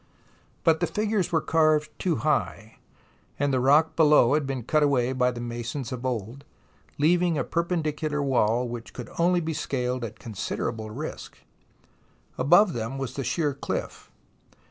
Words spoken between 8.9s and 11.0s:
could only be scaled at considerable